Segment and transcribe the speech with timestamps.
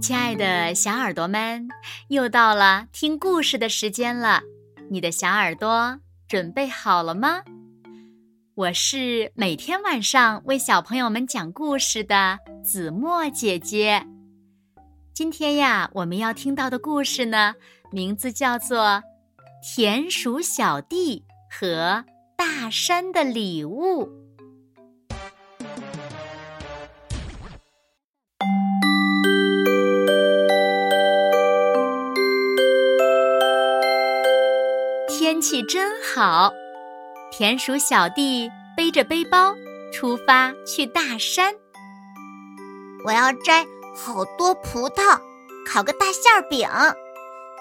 [0.00, 1.68] 亲爱的小耳朵们，
[2.08, 4.42] 又到了听故事的时间了。
[4.90, 5.98] 你的小耳朵
[6.28, 7.42] 准备好了吗？
[8.54, 14.06] 我是每天晚上为小朋友们讲故事的子墨姐姐。
[15.12, 17.54] 今天呀，我们要听到的故事呢，
[17.90, 18.78] 名字叫做
[19.62, 22.04] 《田鼠小弟和
[22.36, 24.06] 大山的礼物》。
[35.48, 36.52] 气真好，
[37.30, 39.54] 田鼠小弟背着背包
[39.94, 41.54] 出发去大山。
[43.04, 43.64] 我要摘
[43.94, 45.20] 好多葡萄，
[45.64, 46.68] 烤个大馅饼。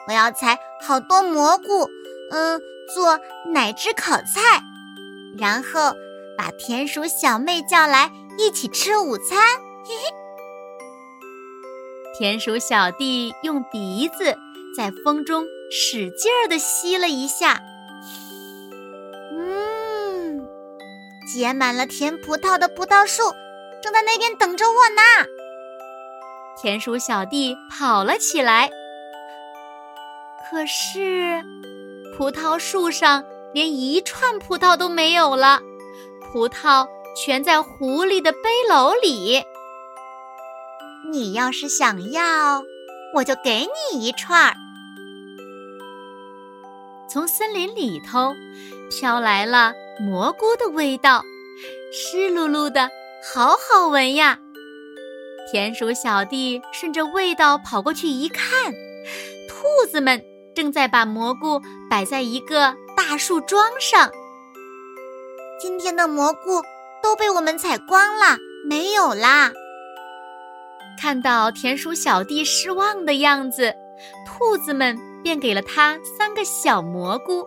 [0.07, 1.87] 我要采好多蘑菇，
[2.31, 2.59] 嗯，
[2.91, 3.19] 做
[3.53, 4.41] 奶汁烤菜。
[5.37, 5.93] 然后
[6.35, 8.09] 把田鼠小妹叫来
[8.39, 9.37] 一起吃午餐。
[9.85, 10.03] 嘿嘿。
[12.17, 14.35] 田鼠小弟用鼻子
[14.75, 15.45] 在风中。
[15.71, 17.59] 使劲儿地吸了一下，
[21.35, 23.21] 结满了甜葡萄的葡萄树
[23.83, 25.01] 正在那边等着我呢。
[26.61, 28.71] 田鼠小弟跑了起来，
[30.49, 31.43] 可是
[32.17, 33.21] 葡萄树上
[33.53, 35.59] 连一串葡萄都没有了，
[36.31, 39.43] 葡萄全在狐狸的背篓里。
[41.11, 42.63] 你要是想要，
[43.13, 44.53] 我就给你一串儿。
[47.15, 48.35] 从森林里头
[48.89, 51.23] 飘来了蘑菇的味道，
[51.93, 52.89] 湿漉漉的，
[53.23, 54.37] 好好闻呀！
[55.49, 58.69] 田鼠小弟顺着味道跑过去一看，
[59.47, 60.21] 兔子们
[60.53, 64.11] 正在把蘑菇摆在一个大树桩上。
[65.57, 66.61] 今天的蘑菇
[67.01, 69.53] 都被我们采光了，没有啦！
[71.01, 73.73] 看到田鼠小弟失望的样子，
[74.27, 75.14] 兔子们。
[75.25, 77.43] 便给了他三个小蘑菇。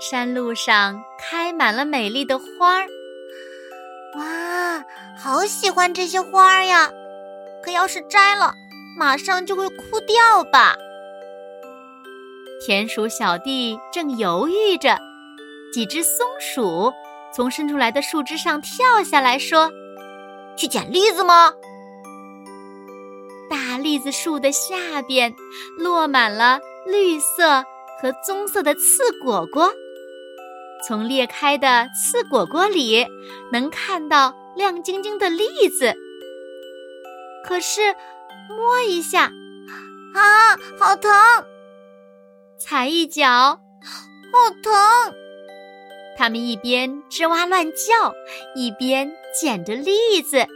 [0.00, 2.88] 山路上开满了美丽的花儿，
[4.16, 4.82] 哇，
[5.18, 6.90] 好喜欢这些花儿呀！
[7.62, 8.54] 可要是摘了，
[8.98, 10.78] 马上就会枯掉吧。
[12.64, 14.98] 田鼠小弟正犹豫着，
[15.74, 16.90] 几只松鼠
[17.34, 19.70] 从伸出来的树枝上跳下来说
[20.56, 21.52] ：“去捡栗子吗？”
[23.88, 25.34] 栗子树的下边
[25.78, 27.64] 落满了绿色
[27.98, 29.72] 和棕色的刺果果，
[30.86, 33.06] 从裂开的刺果果里
[33.50, 35.94] 能看到亮晶晶的栗子。
[37.42, 37.80] 可是
[38.50, 39.32] 摸一下，
[40.14, 41.10] 啊，好疼！
[42.58, 45.14] 踩一脚，好疼！
[46.18, 48.12] 他们一边吱哇乱叫，
[48.54, 49.10] 一边
[49.40, 50.46] 捡着栗子。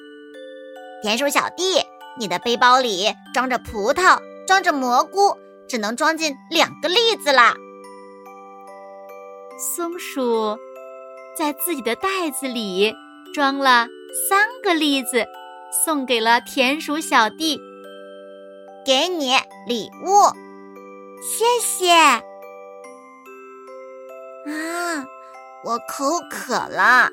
[1.02, 1.80] 田鼠小弟。
[2.18, 5.36] 你的背包里装着葡萄，装着蘑菇，
[5.68, 7.54] 只能装进两个栗子啦。
[9.58, 10.58] 松鼠
[11.36, 12.94] 在自己的袋子里
[13.32, 13.88] 装了
[14.28, 15.26] 三个栗子，
[15.84, 17.58] 送给了田鼠小弟。
[18.84, 19.32] 给你
[19.66, 20.24] 礼物，
[21.22, 21.92] 谢谢。
[21.92, 22.22] 啊，
[25.64, 27.08] 我口渴了。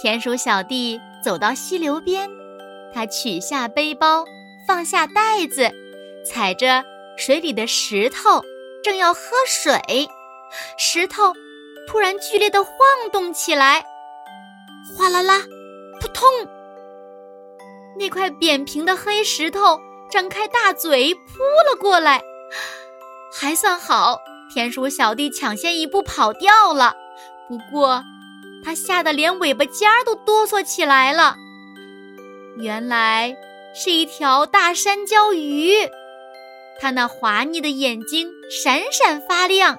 [0.00, 2.28] 田鼠小弟走到溪流边。
[2.94, 4.24] 他取下背包，
[4.66, 5.70] 放下袋子，
[6.24, 6.84] 踩着
[7.16, 8.42] 水里的石头，
[8.84, 10.08] 正要喝水，
[10.78, 11.32] 石头
[11.88, 12.72] 突然剧烈的晃
[13.12, 13.84] 动起来，
[14.96, 15.40] 哗啦啦，
[16.00, 16.24] 扑通！
[17.98, 19.80] 那块扁平的黑石头
[20.10, 21.20] 张开大嘴扑
[21.68, 22.22] 了过来，
[23.32, 24.18] 还算好，
[24.52, 26.94] 田鼠小弟抢先一步跑掉了。
[27.48, 28.02] 不过，
[28.64, 31.36] 他吓得连尾巴尖儿都哆嗦起来了。
[32.56, 33.36] 原来
[33.74, 35.72] 是一条大山椒鱼，
[36.80, 39.78] 它那滑腻的眼睛闪闪发亮。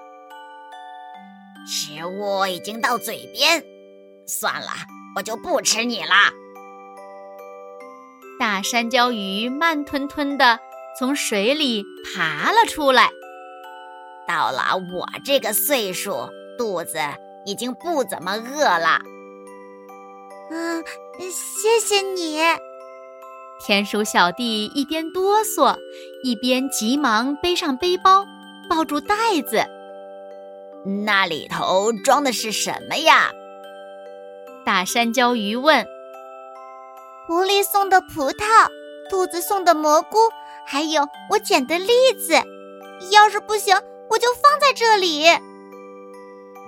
[1.66, 3.64] 食物已经到嘴边，
[4.28, 4.70] 算了，
[5.16, 6.14] 我就不吃你了。
[8.38, 10.60] 大山椒鱼慢吞吞的
[11.00, 13.10] 从水里爬了出来。
[14.28, 17.00] 到了我这个岁数，肚子
[17.46, 19.02] 已经不怎么饿了。
[20.52, 20.84] 嗯，
[21.32, 22.40] 谢谢你。
[23.60, 25.76] 田鼠小弟一边哆嗦，
[26.24, 28.26] 一边急忙背上背包，
[28.70, 29.16] 抱住袋
[29.48, 29.66] 子。
[31.06, 33.32] 那里头装的是什么呀？
[34.66, 35.86] 大山椒鱼问。
[37.26, 38.70] 狐狸送的葡萄，
[39.10, 40.18] 兔子送的蘑菇，
[40.68, 41.88] 还有我捡的栗
[42.20, 42.36] 子。
[43.12, 43.76] 要是不行，
[44.10, 45.26] 我就放在这里。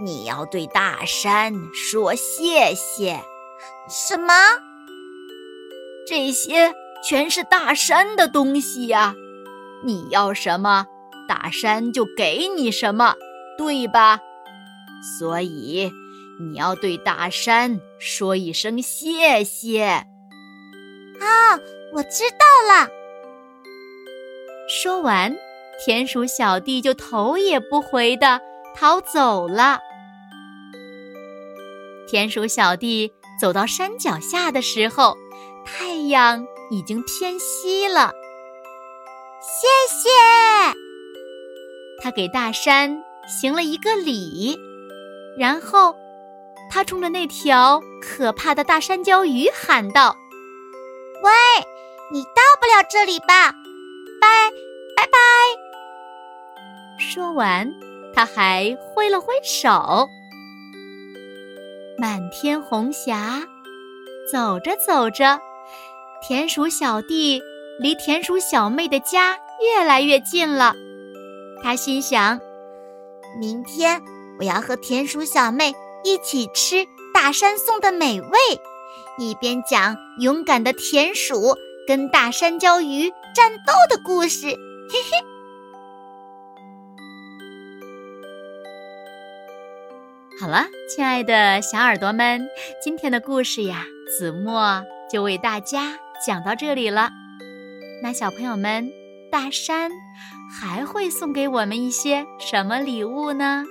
[0.03, 3.21] 你要对大山说谢谢。
[3.87, 4.33] 什么？
[6.07, 6.73] 这些
[7.03, 9.13] 全是大山的东西呀。
[9.83, 10.85] 你要什么，
[11.27, 13.15] 大山就给你什么，
[13.57, 14.19] 对吧？
[15.19, 15.91] 所以
[16.39, 19.83] 你要对大山说一声谢谢。
[21.19, 21.59] 啊，
[21.93, 22.89] 我知道了。
[24.69, 25.35] 说完，
[25.85, 28.41] 田鼠小弟就头也不回的
[28.75, 29.79] 逃走了。
[32.07, 35.56] 田鼠小弟走到山脚下的时候，太
[35.97, 38.11] 太阳已经偏西了。
[39.41, 40.09] 谢谢，
[42.03, 44.59] 他给大山行了一个礼，
[45.39, 45.95] 然后
[46.69, 50.15] 他冲着那条可怕的大山椒鱼喊道
[51.23, 51.31] ：“喂，
[52.13, 53.51] 你到不了这里吧？
[54.21, 54.51] 拜
[54.95, 55.17] 拜拜！”
[57.01, 57.73] 说完，
[58.13, 60.07] 他还挥了挥手。
[61.97, 63.41] 满天红霞，
[64.31, 65.39] 走着走着，
[66.27, 67.41] 田鼠小弟。
[67.79, 70.75] 离田鼠小妹的家越来越近了，
[71.63, 72.41] 他心想：
[73.39, 74.01] 明天
[74.37, 78.29] 我要和田鼠小妹一起吃大山送的美味，
[79.17, 81.55] 一边讲勇敢的田鼠
[81.87, 84.47] 跟大山椒鱼战斗的故事。
[84.47, 85.25] 嘿嘿。
[90.41, 92.49] 好了，亲爱的小耳朵们，
[92.83, 93.85] 今天的故事呀，
[94.17, 97.11] 子墨就为大家讲到这里了。
[98.01, 98.91] 那小朋友们，
[99.31, 99.91] 大山
[100.59, 103.63] 还会送给我们一些什么礼物呢？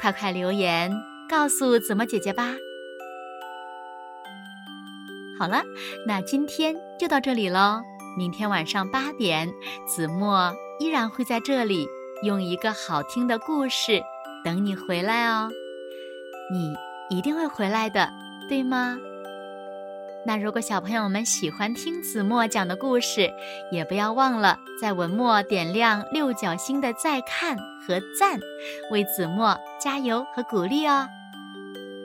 [0.00, 0.92] 快快留言
[1.28, 2.54] 告诉子墨姐姐吧。
[5.38, 5.62] 好了，
[6.06, 7.82] 那今天就到这里喽。
[8.16, 9.52] 明天晚上八点，
[9.86, 11.86] 子墨依然会在这里
[12.22, 14.02] 用一个好听的故事
[14.44, 15.50] 等你回来哦。
[16.52, 16.74] 你
[17.16, 18.10] 一定会回来的，
[18.48, 18.98] 对吗？
[20.24, 23.28] 那如果小朋友们喜欢听子墨讲的故事，
[23.72, 28.38] 也不要忘了在文末点亮六角星的再看和赞，
[28.92, 31.08] 为子墨加油和鼓励哦。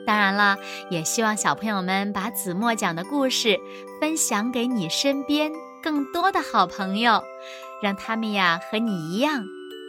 [0.04, 0.56] 当然了，
[0.90, 3.56] 也希望小朋友们把子墨讲的故事
[4.00, 7.22] 分享给你身边更多的好朋友，
[7.82, 9.44] 让他们呀和你一样，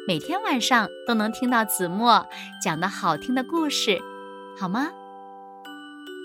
[0.07, 2.27] 每天晚上都能听到子墨
[2.63, 3.99] 讲的好听的故事，
[4.59, 4.89] 好吗？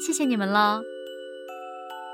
[0.07, 0.94] 谢谢你们喽。